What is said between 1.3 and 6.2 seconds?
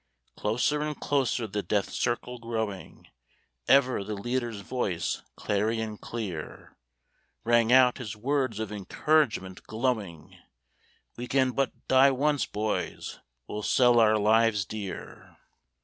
the death circle growing, Ever the leader's voice, clarion